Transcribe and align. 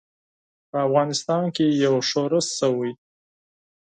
په 0.69 0.77
افغانستان 0.87 1.43
کې 1.55 1.65
یو 1.83 1.95
ښورښ 2.09 2.45
شوی. 2.59 2.91